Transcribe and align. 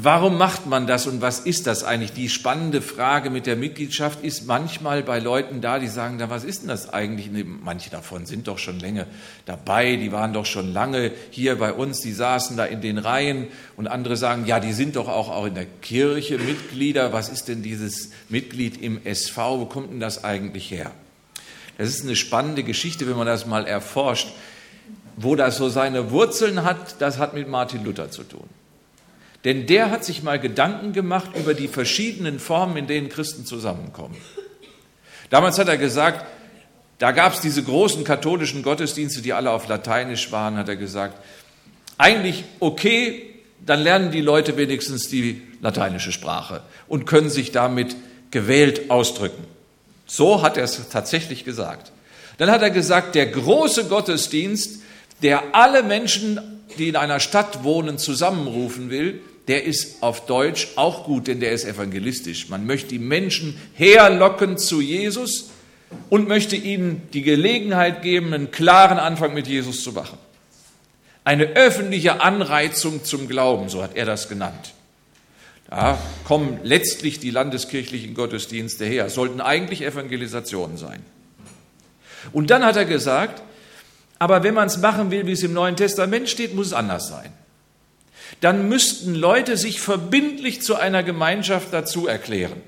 Warum 0.00 0.38
macht 0.38 0.66
man 0.66 0.86
das 0.86 1.08
und 1.08 1.22
was 1.22 1.40
ist 1.40 1.66
das 1.66 1.82
eigentlich? 1.82 2.12
Die 2.12 2.28
spannende 2.28 2.82
Frage 2.82 3.30
mit 3.30 3.46
der 3.46 3.56
Mitgliedschaft 3.56 4.22
ist 4.22 4.46
manchmal 4.46 5.02
bei 5.02 5.18
Leuten 5.18 5.60
da, 5.60 5.80
die 5.80 5.88
sagen, 5.88 6.18
da, 6.18 6.30
was 6.30 6.44
ist 6.44 6.60
denn 6.60 6.68
das 6.68 6.92
eigentlich? 6.92 7.30
Manche 7.64 7.90
davon 7.90 8.24
sind 8.24 8.46
doch 8.46 8.58
schon 8.58 8.78
länger 8.78 9.06
dabei, 9.44 9.96
die 9.96 10.12
waren 10.12 10.32
doch 10.32 10.46
schon 10.46 10.72
lange 10.72 11.10
hier 11.30 11.58
bei 11.58 11.72
uns, 11.72 12.00
die 12.00 12.12
saßen 12.12 12.56
da 12.56 12.64
in 12.64 12.80
den 12.80 12.98
Reihen 12.98 13.48
und 13.76 13.88
andere 13.88 14.16
sagen, 14.16 14.46
ja, 14.46 14.60
die 14.60 14.72
sind 14.72 14.94
doch 14.94 15.08
auch 15.08 15.44
in 15.44 15.54
der 15.54 15.66
Kirche 15.66 16.38
Mitglieder. 16.38 17.12
Was 17.12 17.28
ist 17.28 17.48
denn 17.48 17.62
dieses 17.62 18.10
Mitglied 18.28 18.80
im 18.80 19.04
SV? 19.04 19.58
Wo 19.58 19.64
kommt 19.64 19.90
denn 19.90 20.00
das 20.00 20.22
eigentlich 20.22 20.70
her? 20.70 20.92
Das 21.76 21.88
ist 21.88 22.04
eine 22.04 22.14
spannende 22.14 22.62
Geschichte, 22.62 23.08
wenn 23.08 23.16
man 23.16 23.26
das 23.26 23.46
mal 23.46 23.66
erforscht. 23.66 24.28
Wo 25.16 25.34
das 25.34 25.56
so 25.56 25.68
seine 25.68 26.12
Wurzeln 26.12 26.62
hat, 26.62 27.00
das 27.00 27.18
hat 27.18 27.34
mit 27.34 27.48
Martin 27.48 27.84
Luther 27.84 28.12
zu 28.12 28.22
tun. 28.22 28.48
Denn 29.44 29.66
der 29.66 29.90
hat 29.90 30.04
sich 30.04 30.22
mal 30.22 30.38
Gedanken 30.38 30.92
gemacht 30.92 31.30
über 31.36 31.54
die 31.54 31.68
verschiedenen 31.68 32.40
Formen, 32.40 32.76
in 32.76 32.86
denen 32.86 33.08
Christen 33.08 33.46
zusammenkommen. 33.46 34.16
Damals 35.30 35.58
hat 35.58 35.68
er 35.68 35.76
gesagt, 35.76 36.26
da 36.98 37.12
gab 37.12 37.34
es 37.34 37.40
diese 37.40 37.62
großen 37.62 38.02
katholischen 38.02 38.62
Gottesdienste, 38.62 39.22
die 39.22 39.32
alle 39.32 39.50
auf 39.50 39.68
Lateinisch 39.68 40.32
waren, 40.32 40.56
hat 40.56 40.68
er 40.68 40.76
gesagt, 40.76 41.22
eigentlich 41.96 42.44
okay, 42.58 43.34
dann 43.64 43.80
lernen 43.80 44.10
die 44.10 44.20
Leute 44.20 44.56
wenigstens 44.56 45.08
die 45.08 45.42
lateinische 45.60 46.12
Sprache 46.12 46.62
und 46.86 47.06
können 47.06 47.30
sich 47.30 47.52
damit 47.52 47.96
gewählt 48.30 48.90
ausdrücken. 48.90 49.44
So 50.06 50.42
hat 50.42 50.56
er 50.56 50.64
es 50.64 50.88
tatsächlich 50.88 51.44
gesagt. 51.44 51.92
Dann 52.38 52.50
hat 52.50 52.62
er 52.62 52.70
gesagt, 52.70 53.14
der 53.14 53.26
große 53.26 53.84
Gottesdienst, 53.84 54.80
der 55.22 55.42
alle 55.52 55.82
Menschen, 55.82 56.57
die 56.78 56.88
in 56.88 56.96
einer 56.96 57.20
Stadt 57.20 57.64
wohnen, 57.64 57.98
zusammenrufen 57.98 58.90
will, 58.90 59.20
der 59.48 59.64
ist 59.64 60.02
auf 60.02 60.26
Deutsch 60.26 60.68
auch 60.76 61.04
gut, 61.04 61.26
denn 61.26 61.40
der 61.40 61.52
ist 61.52 61.64
evangelistisch. 61.64 62.48
Man 62.48 62.66
möchte 62.66 62.90
die 62.90 62.98
Menschen 62.98 63.58
herlocken 63.74 64.58
zu 64.58 64.80
Jesus 64.80 65.50
und 66.10 66.28
möchte 66.28 66.54
ihnen 66.54 67.02
die 67.14 67.22
Gelegenheit 67.22 68.02
geben, 68.02 68.34
einen 68.34 68.50
klaren 68.50 68.98
Anfang 68.98 69.32
mit 69.32 69.46
Jesus 69.46 69.82
zu 69.82 69.92
machen. 69.92 70.18
Eine 71.24 71.44
öffentliche 71.44 72.20
Anreizung 72.20 73.04
zum 73.04 73.28
Glauben, 73.28 73.68
so 73.68 73.82
hat 73.82 73.96
er 73.96 74.04
das 74.04 74.28
genannt. 74.28 74.74
Da 75.70 75.98
kommen 76.24 76.60
letztlich 76.62 77.18
die 77.18 77.30
landeskirchlichen 77.30 78.14
Gottesdienste 78.14 78.86
her, 78.86 79.10
sollten 79.10 79.40
eigentlich 79.40 79.82
Evangelisationen 79.82 80.78
sein. 80.78 81.02
Und 82.32 82.50
dann 82.50 82.64
hat 82.64 82.76
er 82.76 82.86
gesagt, 82.86 83.42
aber 84.18 84.42
wenn 84.42 84.54
man 84.54 84.66
es 84.66 84.78
machen 84.78 85.10
will, 85.10 85.26
wie 85.26 85.32
es 85.32 85.42
im 85.42 85.52
Neuen 85.52 85.76
Testament 85.76 86.28
steht, 86.28 86.54
muss 86.54 86.68
es 86.68 86.72
anders 86.72 87.08
sein 87.08 87.32
dann 88.40 88.68
müssten 88.68 89.14
Leute 89.14 89.56
sich 89.56 89.80
verbindlich 89.80 90.62
zu 90.62 90.76
einer 90.76 91.02
Gemeinschaft 91.02 91.68
dazu 91.72 92.06
erklären. 92.06 92.60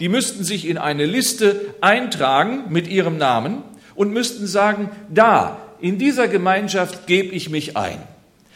Die 0.00 0.08
müssten 0.08 0.44
sich 0.44 0.66
in 0.66 0.78
eine 0.78 1.06
Liste 1.06 1.74
eintragen 1.80 2.64
mit 2.68 2.88
ihrem 2.88 3.18
Namen 3.18 3.62
und 3.94 4.12
müssten 4.12 4.46
sagen, 4.46 4.90
da, 5.08 5.60
in 5.80 5.98
dieser 5.98 6.28
Gemeinschaft 6.28 7.06
gebe 7.06 7.34
ich 7.34 7.50
mich 7.50 7.76
ein. 7.76 7.98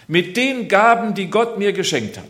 Mit 0.06 0.36
den 0.36 0.69
Gaben, 0.69 1.14
die 1.14 1.28
Gott 1.28 1.58
mir 1.58 1.72
geschenkt 1.72 2.19
hat. 2.19 2.24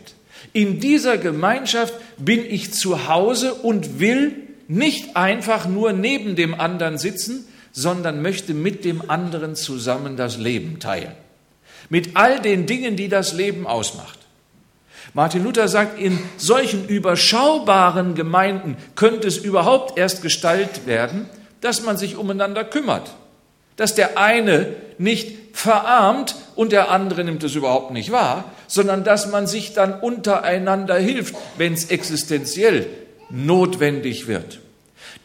In 0.51 0.79
dieser 0.79 1.17
Gemeinschaft 1.17 1.93
bin 2.17 2.45
ich 2.45 2.73
zu 2.73 3.07
Hause 3.07 3.53
und 3.53 3.99
will 3.99 4.35
nicht 4.67 5.15
einfach 5.15 5.67
nur 5.67 5.93
neben 5.93 6.35
dem 6.35 6.59
anderen 6.59 6.97
sitzen, 6.97 7.47
sondern 7.73 8.21
möchte 8.21 8.53
mit 8.53 8.85
dem 8.85 9.09
anderen 9.09 9.55
zusammen 9.55 10.15
das 10.15 10.37
Leben 10.37 10.79
teilen. 10.79 11.11
Mit 11.89 12.15
all 12.15 12.39
den 12.39 12.65
Dingen, 12.65 12.95
die 12.95 13.09
das 13.09 13.33
Leben 13.33 13.67
ausmacht. 13.67 14.19
Martin 15.13 15.43
Luther 15.43 15.67
sagt, 15.67 15.99
in 15.99 16.17
solchen 16.37 16.87
überschaubaren 16.87 18.15
Gemeinden 18.15 18.77
könnte 18.95 19.27
es 19.27 19.37
überhaupt 19.37 19.97
erst 19.97 20.21
gestaltet 20.21 20.87
werden, 20.87 21.27
dass 21.59 21.83
man 21.83 21.97
sich 21.97 22.15
umeinander 22.15 22.63
kümmert, 22.63 23.13
dass 23.75 23.95
der 23.95 24.17
eine 24.17 24.75
nicht 24.97 25.37
verarmt 25.53 26.35
und 26.55 26.71
der 26.71 26.89
andere 26.89 27.23
nimmt 27.23 27.43
es 27.43 27.55
überhaupt 27.55 27.91
nicht 27.91 28.11
wahr, 28.11 28.45
sondern 28.67 29.03
dass 29.03 29.29
man 29.29 29.45
sich 29.45 29.73
dann 29.73 29.99
untereinander 29.99 30.97
hilft, 30.97 31.35
wenn 31.57 31.73
es 31.73 31.85
existenziell 31.85 32.87
notwendig 33.29 34.27
wird, 34.27 34.59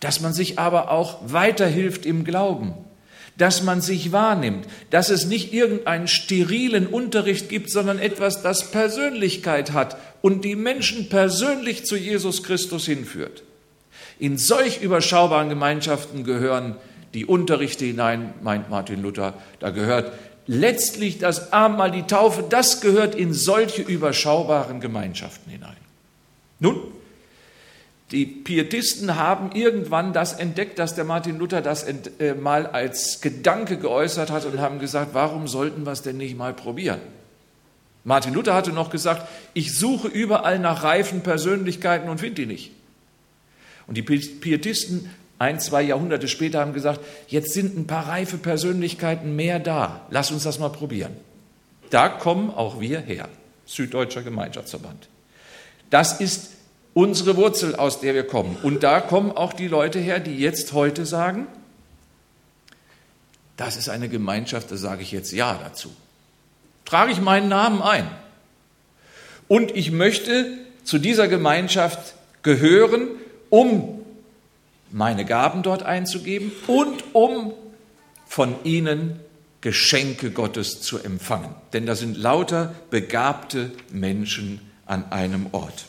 dass 0.01 0.21
man 0.21 0.33
sich 0.33 0.59
aber 0.59 0.91
auch 0.91 1.19
weiterhilft 1.25 2.07
im 2.07 2.25
Glauben, 2.25 2.75
dass 3.37 3.63
man 3.63 3.81
sich 3.81 4.13
wahrnimmt, 4.13 4.67
dass 4.91 5.11
es 5.11 5.27
nicht 5.27 5.53
irgendeinen 5.53 6.09
sterilen 6.09 6.87
Unterricht 6.87 7.49
gibt, 7.49 7.71
sondern 7.71 7.99
etwas, 7.99 8.43
das 8.43 8.71
Persönlichkeit 8.71 9.73
hat 9.73 9.97
und 10.23 10.45
die 10.45 10.57
Menschen 10.57 11.09
persönlich 11.09 11.87
zu 11.87 11.97
Jesus 11.97 12.43
Christus 12.43 12.85
hinführt. 12.85 13.45
In 14.19 14.37
solch 14.37 14.83
überschaubaren 14.83 15.49
Gemeinschaften 15.49 16.25
gehören 16.25 16.77
die 17.15 17.25
Unterrichte 17.25 17.85
hinein, 17.85 18.35
meint 18.43 18.69
Martin 18.69 19.03
Luther, 19.03 19.35
da 19.61 19.71
gehört 19.71 20.13
letztlich 20.47 21.19
das 21.19 21.53
Abendmahl, 21.53 21.93
die 21.93 22.03
Taufe, 22.03 22.45
das 22.49 22.81
gehört 22.81 23.15
in 23.15 23.33
solche 23.33 23.83
überschaubaren 23.83 24.81
Gemeinschaften 24.81 25.51
hinein. 25.51 25.77
Nun, 26.59 26.81
die 28.11 28.25
Pietisten 28.25 29.17
haben 29.17 29.53
irgendwann 29.53 30.13
das 30.13 30.33
entdeckt, 30.33 30.79
dass 30.79 30.95
der 30.95 31.05
Martin 31.05 31.39
Luther 31.39 31.61
das 31.61 31.85
äh, 31.85 32.35
mal 32.35 32.67
als 32.67 33.21
Gedanke 33.21 33.77
geäußert 33.77 34.31
hat 34.31 34.47
und 34.47 34.61
haben 34.61 34.79
gesagt, 34.79 35.11
warum 35.13 35.47
sollten 35.47 35.85
wir 35.85 35.93
es 35.93 36.03
denn 36.03 36.17
nicht 36.17 36.37
mal 36.37 36.55
probieren? 36.55 37.01
Martin 38.05 38.33
Luther 38.33 38.55
hatte 38.55 38.73
noch 38.73 38.89
gesagt, 38.89 39.29
ich 39.53 39.77
suche 39.77 40.09
überall 40.09 40.59
nach 40.59 40.83
reifen 40.83 41.21
Persönlichkeiten 41.21 42.09
und 42.09 42.19
finde 42.21 42.37
die 42.37 42.47
nicht. 42.47 42.73
Und 43.87 43.97
die 43.97 44.03
Pietisten 44.03 45.11
ein, 45.39 45.61
zwei 45.61 45.83
Jahrhunderte 45.83 46.29
später 46.29 46.61
haben 46.61 46.73
gesagt, 46.73 47.01
jetzt 47.29 47.53
sind 47.53 47.77
ein 47.77 47.87
paar 47.87 48.09
reife 48.09 48.39
Persönlichkeiten 48.39 49.37
mehr 49.37 49.61
da. 49.61 50.07
Lass 50.11 50.31
uns 50.31 50.45
das 50.45 50.59
mal 50.59 50.71
probieren. 50.71 51.13
Da 51.91 52.09
kommen 52.09 52.51
auch 52.51 52.81
wir 52.81 53.01
her, 53.01 53.29
Süddeutscher 53.67 54.23
Gemeinschaftsverband. 54.23 55.09
Das 55.91 56.21
ist 56.21 56.58
unsere 56.95 57.37
Wurzel, 57.37 57.77
aus 57.77 58.01
der 58.01 58.15
wir 58.15 58.27
kommen. 58.27 58.57
Und 58.63 58.83
da 58.83 59.01
kommen 59.01 59.33
auch 59.33 59.53
die 59.53 59.69
Leute 59.69 59.99
her, 59.99 60.21
die 60.21 60.39
jetzt 60.39 60.73
heute 60.73 61.07
sagen, 61.07 61.47
das 63.57 63.77
ist 63.77 63.89
eine 63.89 64.09
Gemeinschaft, 64.09 64.71
da 64.71 64.77
sage 64.77 65.03
ich 65.03 65.13
jetzt 65.13 65.33
Ja 65.33 65.59
dazu. 65.63 65.91
Trage 66.85 67.13
ich 67.13 67.21
meinen 67.21 67.49
Namen 67.49 67.83
ein. 67.83 68.09
Und 69.49 69.75
ich 69.77 69.91
möchte 69.91 70.47
zu 70.85 70.99
dieser 70.99 71.29
Gemeinschaft 71.29 72.15
gehören, 72.43 73.09
um 73.51 74.01
meine 74.91 75.25
Gaben 75.25 75.63
dort 75.63 75.83
einzugeben 75.83 76.53
und 76.67 77.03
um 77.15 77.53
von 78.27 78.55
ihnen 78.65 79.21
Geschenke 79.61 80.31
Gottes 80.31 80.81
zu 80.81 80.99
empfangen. 80.99 81.55
Denn 81.73 81.85
da 81.85 81.95
sind 81.95 82.17
lauter 82.17 82.75
begabte 82.91 83.73
Menschen 83.91 84.61
an 84.87 85.11
einem 85.11 85.47
Ort. 85.53 85.87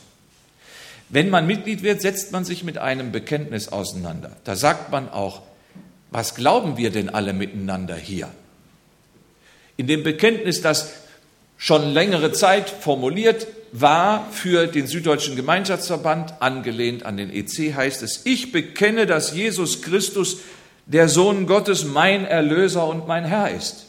Wenn 1.10 1.28
man 1.28 1.46
Mitglied 1.46 1.82
wird, 1.82 2.00
setzt 2.00 2.30
man 2.30 2.44
sich 2.44 2.62
mit 2.62 2.78
einem 2.78 3.10
Bekenntnis 3.10 3.68
auseinander. 3.68 4.30
Da 4.44 4.54
sagt 4.54 4.92
man 4.92 5.08
auch, 5.08 5.42
was 6.10 6.36
glauben 6.36 6.76
wir 6.76 6.90
denn 6.90 7.08
alle 7.08 7.32
miteinander 7.32 7.96
hier? 7.96 8.28
In 9.76 9.88
dem 9.88 10.02
Bekenntnis, 10.02 10.62
das 10.62 10.92
schon 11.56 11.92
längere 11.92 12.32
Zeit 12.32 12.70
formuliert 12.70 13.48
war 13.72 14.30
für 14.32 14.66
den 14.66 14.86
Süddeutschen 14.86 15.36
Gemeinschaftsverband, 15.36 16.40
angelehnt 16.40 17.04
an 17.04 17.16
den 17.16 17.32
EC, 17.32 17.74
heißt 17.74 18.02
es, 18.02 18.22
ich 18.24 18.52
bekenne, 18.52 19.06
dass 19.06 19.34
Jesus 19.34 19.82
Christus, 19.82 20.38
der 20.86 21.08
Sohn 21.08 21.46
Gottes, 21.46 21.84
mein 21.84 22.24
Erlöser 22.24 22.86
und 22.86 23.06
mein 23.06 23.24
Herr 23.24 23.50
ist. 23.50 23.86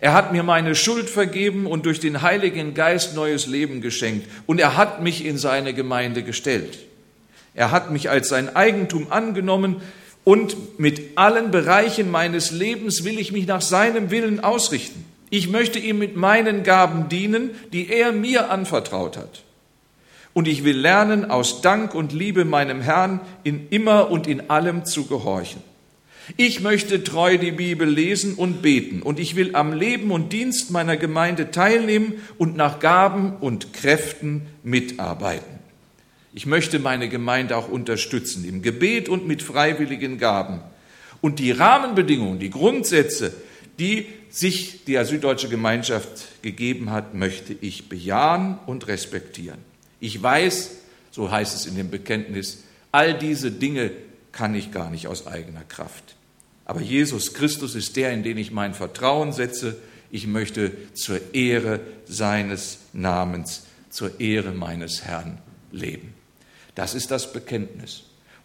Er 0.00 0.12
hat 0.12 0.32
mir 0.32 0.42
meine 0.42 0.74
Schuld 0.74 1.08
vergeben 1.08 1.66
und 1.66 1.86
durch 1.86 2.00
den 2.00 2.22
Heiligen 2.22 2.74
Geist 2.74 3.14
neues 3.14 3.46
Leben 3.46 3.80
geschenkt. 3.80 4.28
Und 4.46 4.60
er 4.60 4.76
hat 4.76 5.02
mich 5.02 5.24
in 5.24 5.38
seine 5.38 5.74
Gemeinde 5.74 6.22
gestellt. 6.22 6.78
Er 7.54 7.70
hat 7.70 7.90
mich 7.90 8.10
als 8.10 8.28
sein 8.28 8.54
Eigentum 8.54 9.10
angenommen 9.10 9.76
und 10.24 10.78
mit 10.78 11.16
allen 11.16 11.50
Bereichen 11.50 12.10
meines 12.10 12.50
Lebens 12.50 13.04
will 13.04 13.18
ich 13.18 13.32
mich 13.32 13.46
nach 13.46 13.62
seinem 13.62 14.10
Willen 14.10 14.40
ausrichten. 14.40 15.04
Ich 15.30 15.48
möchte 15.48 15.78
ihm 15.78 15.98
mit 15.98 16.16
meinen 16.16 16.62
Gaben 16.64 17.08
dienen, 17.08 17.50
die 17.72 17.88
er 17.90 18.12
mir 18.12 18.50
anvertraut 18.50 19.16
hat. 19.16 19.42
Und 20.34 20.48
ich 20.48 20.64
will 20.64 20.76
lernen, 20.76 21.30
aus 21.30 21.62
Dank 21.62 21.94
und 21.94 22.12
Liebe 22.12 22.44
meinem 22.44 22.80
Herrn 22.80 23.20
in 23.42 23.68
immer 23.70 24.10
und 24.10 24.26
in 24.26 24.50
allem 24.50 24.84
zu 24.84 25.06
gehorchen. 25.06 25.62
Ich 26.36 26.60
möchte 26.60 27.04
treu 27.04 27.38
die 27.38 27.52
Bibel 27.52 27.88
lesen 27.88 28.34
und 28.34 28.60
beten 28.60 29.02
und 29.02 29.20
ich 29.20 29.36
will 29.36 29.54
am 29.54 29.72
Leben 29.72 30.10
und 30.10 30.32
Dienst 30.32 30.72
meiner 30.72 30.96
Gemeinde 30.96 31.52
teilnehmen 31.52 32.14
und 32.36 32.56
nach 32.56 32.80
Gaben 32.80 33.36
und 33.36 33.72
Kräften 33.72 34.46
mitarbeiten. 34.64 35.60
Ich 36.34 36.44
möchte 36.44 36.80
meine 36.80 37.08
Gemeinde 37.08 37.56
auch 37.56 37.68
unterstützen 37.68 38.44
im 38.46 38.60
Gebet 38.60 39.08
und 39.08 39.26
mit 39.26 39.40
freiwilligen 39.40 40.18
Gaben. 40.18 40.60
Und 41.20 41.38
die 41.38 41.52
Rahmenbedingungen, 41.52 42.40
die 42.40 42.50
Grundsätze, 42.50 43.32
die 43.78 44.06
sich 44.28 44.84
die 44.84 45.02
Süddeutsche 45.04 45.48
Gemeinschaft 45.48 46.42
gegeben 46.42 46.90
hat, 46.90 47.14
möchte 47.14 47.56
ich 47.60 47.88
bejahen 47.88 48.58
und 48.66 48.88
respektieren. 48.88 49.58
Ich 50.00 50.22
weiß, 50.22 50.72
so 51.10 51.30
heißt 51.30 51.54
es 51.54 51.66
in 51.66 51.76
dem 51.76 51.90
Bekenntnis, 51.90 52.64
all 52.92 53.16
diese 53.16 53.50
Dinge 53.50 53.92
kann 54.36 54.54
ich 54.54 54.70
gar 54.70 54.90
nicht 54.90 55.06
aus 55.06 55.26
eigener 55.26 55.64
Kraft. 55.64 56.14
Aber 56.66 56.82
Jesus 56.82 57.32
Christus 57.32 57.74
ist 57.74 57.96
der, 57.96 58.12
in 58.12 58.22
den 58.22 58.36
ich 58.36 58.50
mein 58.50 58.74
Vertrauen 58.74 59.32
setze. 59.32 59.76
Ich 60.10 60.26
möchte 60.26 60.72
zur 60.92 61.34
Ehre 61.34 61.80
seines 62.06 62.80
Namens, 62.92 63.62
zur 63.88 64.20
Ehre 64.20 64.52
meines 64.52 65.04
Herrn 65.04 65.38
leben. 65.72 66.12
Das 66.74 66.94
ist 66.94 67.10
das 67.10 67.32
Bekenntnis. 67.32 68.02